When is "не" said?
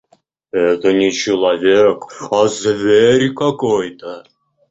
0.93-1.11